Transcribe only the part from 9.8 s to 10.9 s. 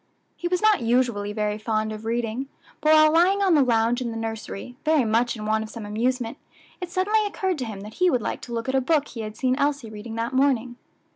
reading that morning.